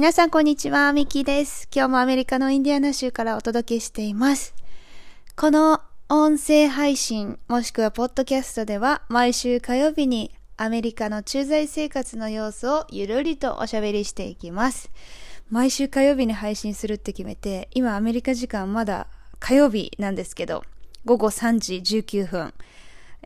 [0.00, 1.68] 皆さんこんにちは、ミキです。
[1.70, 4.54] 今日もアメリカのインディアナ州からお届けしています。
[5.36, 14.90] この音声配信、もしくはポッドキャストでは毎週火曜日にアメリカの駐在生活の様子をゆるりとおしゃべりしていきます。
[15.50, 19.06] 毎週火曜日に配信するって決めて、今アメリカ時間まだ
[19.38, 20.64] 火曜日なんですけど、
[21.04, 22.54] 午後3時19分、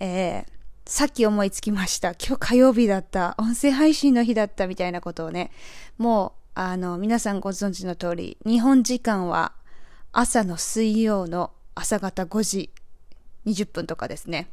[0.00, 0.46] えー、
[0.86, 2.14] さっき思いつきました。
[2.14, 3.36] 今日火曜日だった。
[3.38, 5.52] 音声配信の日だったみたいなことをね、
[5.98, 9.52] もうあの、皆さんご存知の通り、日本時間は
[10.12, 12.70] 朝の水曜の朝方5時
[13.44, 14.48] 20分とかですね。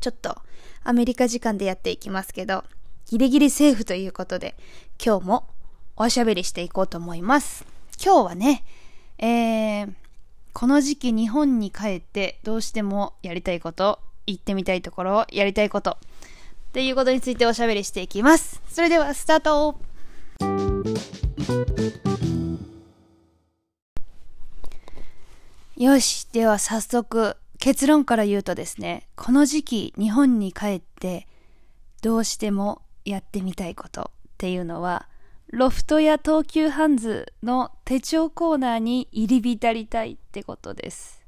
[0.00, 0.36] ちょっと
[0.84, 2.62] アメリカ時間でやっていきますけど、
[3.06, 4.54] ギリギリセーフということで、
[5.04, 5.48] 今日も
[5.96, 7.64] おしゃべりしていこうと思います。
[8.02, 8.64] 今日はね、
[9.18, 9.92] えー、
[10.52, 13.98] この時期日本に帰ってどうしてもやりたいこと、
[14.28, 15.96] 行ってみたいところをやりたいこと、っ
[16.72, 18.62] ていうことについておしゃべりしていきます。
[18.70, 19.76] それではスタート
[25.76, 31.26] よし、では早速結論から言うとですね、この時期日本に帰って
[32.02, 35.08] どうしてもやってみたいことっていうのは、
[35.48, 41.24] ロフトや東急ハンズの手帳コーナーに入り浸りたいってことです。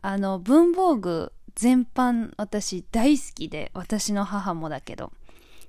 [0.00, 5.12] あの、文房具全般私大好きで、私の母もだけど、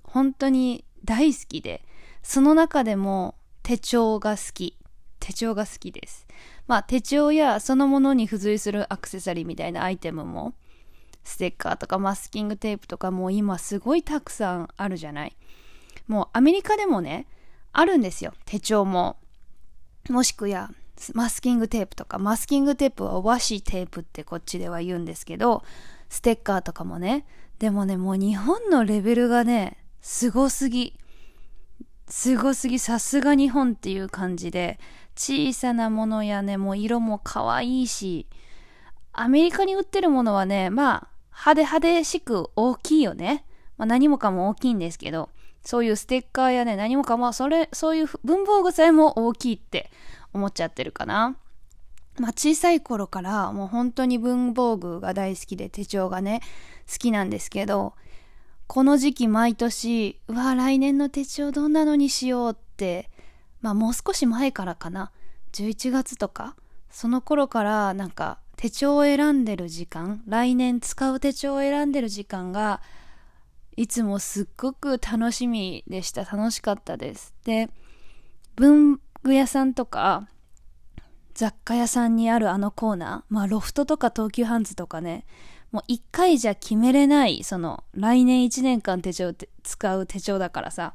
[0.04, 1.86] 本当に大好きで、
[2.24, 4.78] その中でも手帳が好き。
[5.20, 6.28] 手帳が好きです。
[6.68, 10.54] まあ手帳やそのものに付随するアクセサリーみたいなアイテムも、
[11.24, 15.36] ステッカーとかマスキングテープとかもう今すごいたくさんあるじゃない。
[16.08, 17.28] もうアメリカでもね、
[17.72, 18.34] あるんですよ。
[18.46, 19.18] 手帳も。
[20.10, 20.70] もしくや、
[21.14, 25.64] マスキングテープとか、マスキングテープは和紙テープってこっちでは言うんですけど、
[26.10, 27.26] ステッカーとかもね。
[27.60, 31.00] でもね、もう日本のレベルがね、すごすぎ。
[32.08, 34.80] すごすぎ、さすが日本っていう感じで、
[35.16, 38.28] 小さなものやね、もう色も可愛いし、
[39.14, 43.46] アメリカに売ってるものはね、まあ、派手派手しく大きいよね。
[43.78, 45.30] まあ何もかも大きいんですけど、
[45.64, 49.92] そういうステッカーやね、何もかも、それ、そういう文房具さえも大きいって
[50.34, 51.38] 思っちゃってるかな。
[52.20, 56.42] まあ小さい頃からもう本当に文房具が大好きで手帳がね、
[56.92, 57.94] 好きなんですけど、
[58.74, 63.12] この時期毎年、うわ、来年の手帳どんなのにしようって、
[63.62, 65.12] まあもう少し前からかな。
[65.52, 66.56] 11月とか、
[66.90, 72.82] その頃からなんか手帳を選んでる時間、来年使う手帳を選んでる時間が、
[73.78, 76.26] いつもすっごく楽しみでした。
[76.26, 77.36] 楽しかったです。
[77.44, 77.70] で、
[78.56, 80.28] 文具屋さんとか、
[81.36, 85.28] 雑貨屋さんにあるあのコーナー、まあロフトとか東急ハンズとかね、
[85.74, 90.94] もう一回じゃ決めれない、その、来年一年間手帳て使う手帳だからさ。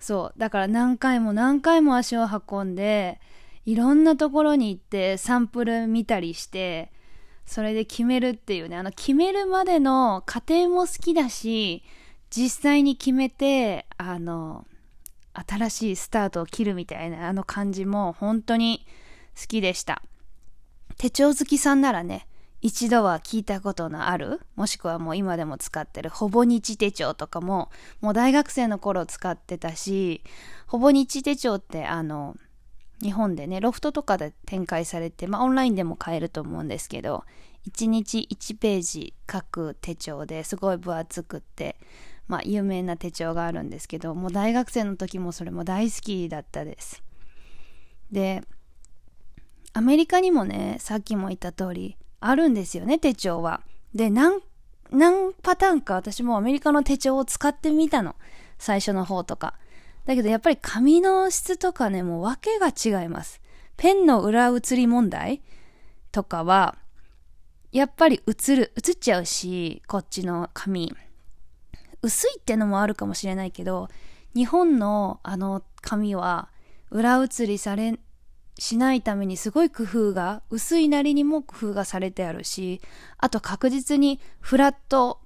[0.00, 0.38] そう。
[0.38, 3.20] だから何回も何回も足を運んで、
[3.64, 6.90] いろんなところに行ってサンプル見たりして、
[7.46, 11.84] それで決めるっていうね、あの決めるまでの過程も好きだし、
[12.30, 14.66] 実際に決めて、あの、
[15.34, 18.86] 新しいスタートを切るみたいなあの感じも本当に
[19.40, 20.02] 好きでした。
[20.96, 22.26] 手帳好きさんならね、
[22.64, 26.08] 一度は聞いたことのある、もしくはもう今でも使ってる？
[26.08, 27.70] ほぼ日手帳とかも、
[28.00, 30.22] もう大学生の頃使ってたし、
[30.66, 32.38] ほぼ日手帳ってあの、
[33.02, 37.24] 日本でね、ロフトとかで展開されて、まあオンラインでも買えると思うんですけど、
[37.68, 41.76] 1日1ページ書く手帳ですごい分厚くって、
[42.28, 47.02] まあ有名な手帳があるんですけど、もう大学生の時もそれも大好きだったです。
[48.10, 48.42] で、
[49.74, 53.60] アメリカにもね、さっきも言った通り、あるんですよね、手帳は。
[53.94, 54.40] で、何、
[54.90, 58.16] 何パターンか私もアメリカの手帳を使ってみたの。
[58.58, 59.54] 最初の方とか。
[60.06, 63.42] だけどやっぱり紙の質とかね、もう訳が違います。
[63.76, 65.42] ペンの裏写り問題
[66.12, 66.76] とかは、
[67.72, 70.94] やっぱり映る、映っちゃうし、こっちの紙。
[72.00, 73.88] 薄いってのもあるかもしれないけど、
[74.34, 76.48] 日本のあの紙は
[76.90, 77.98] 裏写りされ
[78.58, 82.80] しないためにすごい工夫が、薄いなりにも工夫がされてあるし、
[83.18, 85.20] あと確実にフラット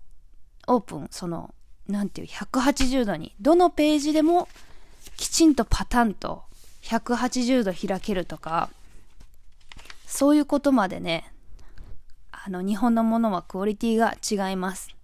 [0.66, 1.54] オープン、その、
[1.86, 4.48] なんていう、180度に、どのページでも
[5.16, 6.44] きちんとパタンと
[6.82, 8.70] 180度開けるとか、
[10.06, 11.32] そういうことまでね、
[12.30, 14.94] あの、日本のものはクオリティが違います。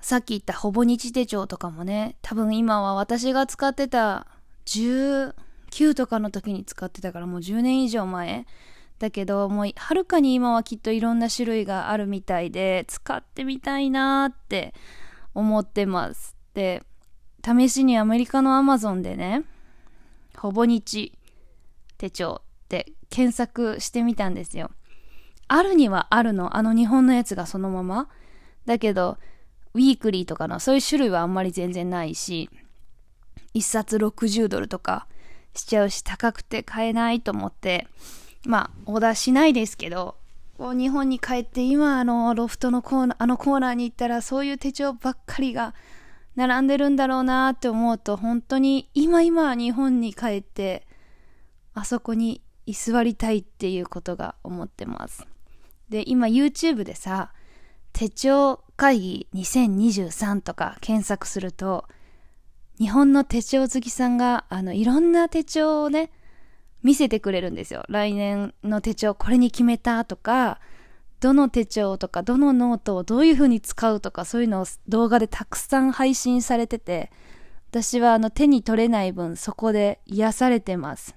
[0.00, 4.26] さっき言ったほぼ日手帳とかもね、多分今は私が使ってた
[4.66, 5.34] 10、
[5.72, 8.46] 9とかの時に使ってたからもう10年以上前
[8.98, 14.74] だけどもうはるかに今はきっといろんな種類があるみたいで使ってみたいなって
[15.34, 16.82] 思ってますで
[17.44, 19.42] 試しにアメリカのアマゾンでね
[20.36, 21.12] ほぼ日
[21.98, 24.70] 手帳って検索してみたんですよ。
[25.46, 26.56] あるにはあるの。
[26.56, 28.08] あの日本のやつがそのまま。
[28.66, 29.18] だけど、
[29.74, 32.50] ウィークリーとかのそういう種類はあんまり全然ないし、
[33.54, 35.06] 一冊60ドルとか
[35.54, 37.86] しちゃうし高くて買えないと思って、
[38.44, 40.16] まあ、オーダーしないですけど、
[40.58, 45.74] 日本に帰って今あのロフトのコーナー、あのコーナーに行ったらそういう手帳ばっかりが
[46.36, 50.86] 並んでるんだろうなって思うと本当に今今日本に帰って
[51.74, 55.26] あそこに居座りたいっていうことが思ってます。
[55.88, 57.32] で、今 YouTube でさ、
[57.92, 61.86] 手帳会議2023とか検索すると、
[62.82, 66.10] 日本の手帳好きさんが、あの、いろんな手帳をね、
[66.82, 67.84] 見せてくれるんですよ。
[67.88, 70.58] 来年の手帳これに決めたとか、
[71.20, 77.12] どの手帳とかどのノートをどういう風に使うとかそういうのを動画でたくさん配信されてて、
[77.70, 81.14] 私はあの手に取れない分そこで癒されてます。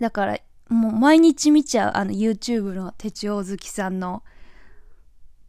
[0.00, 0.38] だから
[0.70, 4.22] もう毎日見ちゃうあの YouTube の手帳好きさんの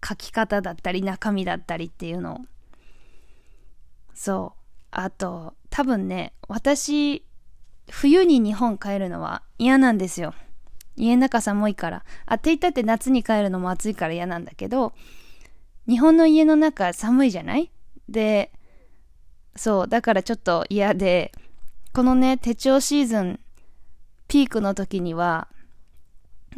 [0.06, 2.38] 書き方だったり中身だったりっていうのを。
[4.14, 4.67] そう。
[4.92, 7.24] あと、多分ね、私、
[7.90, 10.34] 冬に日本帰るのは嫌なんですよ。
[10.96, 12.06] 家の中寒いから。
[12.26, 14.94] あって言ったって夏に帰るのも暑いから嫌なんだけど、
[15.88, 17.72] 日本の家の中寒いじゃない？
[18.10, 18.52] で、
[19.56, 21.32] そう、だからちょっと嫌で、
[21.94, 23.40] このね、手帳シーズン、
[24.28, 25.48] ピークの時には、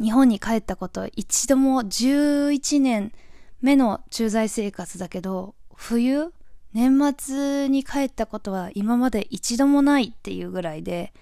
[0.00, 3.12] 日本に帰ったこと一度も11年
[3.60, 6.32] 目の駐在生活だけど、冬
[6.72, 11.12] 年末に帰ったことは今まで一度もないっていうぐらいで、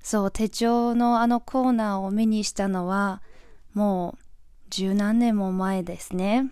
[0.00, 3.20] そう、手帳のあのコーナーを目にしたのは、
[3.74, 4.24] もう
[4.70, 6.50] 十何年も前ですね。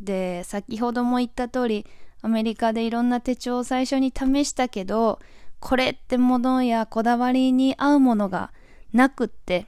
[0.00, 1.86] で、先ほども言った通り、
[2.22, 5.18] アメリカでいろんな手帳を最初に試したけど、
[5.58, 8.52] これってものやこだわりに合うものが
[8.92, 9.66] なくって、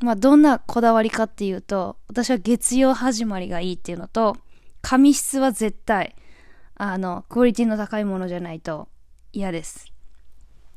[0.00, 4.36] まあどんなこだわりかっていうと、私は月曜始まりがいいっていうのと、
[4.82, 6.14] 紙質は絶対、
[6.78, 8.88] あの、クオリティの高いものじゃないと
[9.32, 9.92] 嫌です。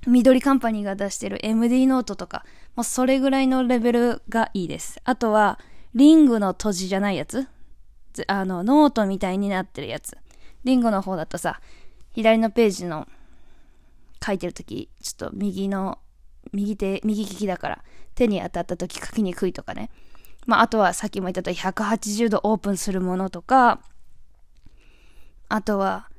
[0.07, 5.01] ミドリカンパニーが出してる MD ノートとか、もうそれぐらいのレベルがいいです。
[5.03, 5.59] あとは、
[5.93, 7.47] リングの閉じじゃないやつ？
[8.27, 10.17] あの、ノートみたいになってるやつ。
[10.63, 11.59] リングの方だとさ、
[12.13, 13.07] 左のページの
[14.25, 15.99] 書いてるとき、ちょっと右の、
[16.53, 17.83] 右手、右利きだから、
[18.15, 19.89] 手に当たったとき書きにくいとかね。
[20.45, 23.81] まあ、あとはさっきも言ったとり180度オープンするものとか、
[25.49, 26.09] あとは、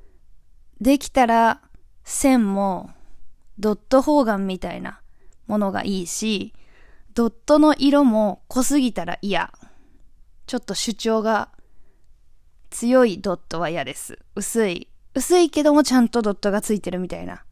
[0.81, 1.61] できたら
[2.05, 2.91] 線も
[3.59, 5.01] ドット方眼みたいな
[5.47, 6.53] ものがいいし、
[7.15, 9.53] ドットの色も濃すぎたら嫌。
[10.47, 11.51] ちょっと主張が
[12.71, 14.19] 強いドットは嫌です。
[14.35, 14.89] 薄い。
[15.15, 17.45] 薄いけどもちゃんとドットがついてるみたいな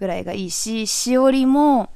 [0.00, 1.92] ぐらいがいいし、しおりも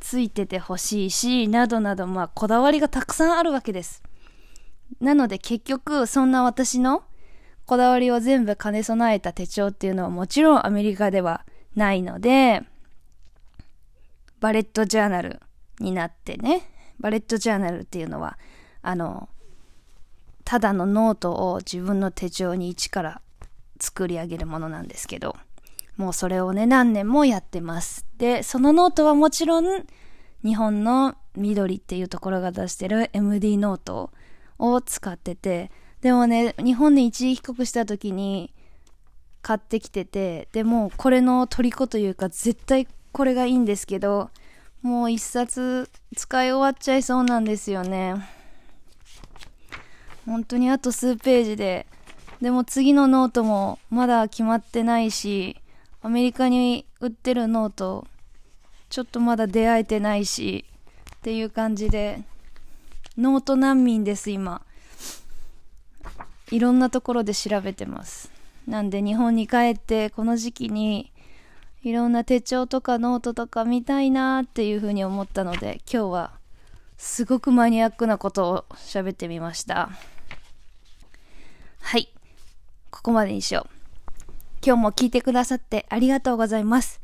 [0.00, 4.02] ついててほしいし、などなどまあこだわりがたくさんあるわけです。
[5.00, 7.04] なので結局そんな私の
[7.66, 12.62] こだわりを全部兼ね備えた手帳っていうのはもちろんアメリカではないので、
[14.40, 15.40] バレットジャーナル
[15.80, 16.70] になってね、
[17.00, 18.38] バレットジャーナルっていうのは、
[18.82, 19.28] あの、
[20.44, 23.20] ただのノートを自分の手帳に一から
[23.80, 25.36] 作り上げるものなんですけど、
[25.96, 28.06] もうそれをね、何年もやってます。
[28.16, 29.64] で、そのノートはもちろん、
[30.44, 34.12] 日本のミドリっていうところが出してる MD ノート
[34.58, 35.72] を使ってて、
[36.06, 38.54] でもね、日本に一時帰国した時に
[39.42, 44.30] 買ってきてて、でもこれの虜というか絶対これがいいんですけど、
[44.82, 48.24] もう一冊使い終わっちゃいそうなんですよね。
[50.26, 51.88] 本当にあと数ページで、
[52.40, 55.56] でも次のノートもまだ決まってないし、
[56.02, 58.06] アメリカに売ってるノート、
[58.90, 60.66] ちょっとまだ出会えてないし、
[61.16, 62.22] っていう感じで、
[63.18, 64.62] ノート難民です、今。
[66.50, 68.30] いろんなところで調べてます。
[68.66, 71.12] なんで日本に帰ってこの時期に
[71.82, 76.32] いろんな手帳とかノートとか見たいなっていうふうに思ったので今日は
[76.96, 79.90] すごくマニアックなことを喋ってみました。
[81.80, 82.12] はい。
[82.90, 83.76] ここまでにしよう。
[84.64, 87.00] 今日も聞いてくださってありがとうございます。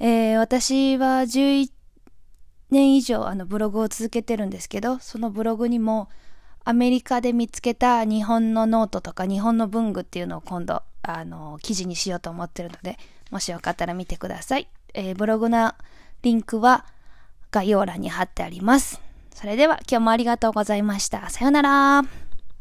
[0.00, 1.70] えー、私は11
[2.70, 6.08] 年以上あのブログを続けてるんですけど、そのブログにも
[6.64, 12.98] アメリカで見つけた日本のノートとか日本の文具っていうのを今度、あの、記事にしようと思ってるので、
[13.30, 14.68] もしよかったら見てください。
[14.94, 15.74] えー、ブログの
[16.22, 16.86] リンクは
[17.50, 19.00] 概要欄に貼ってあります。
[19.34, 21.28] それでは今日もありがとうございました。
[21.28, 22.23] さようなら。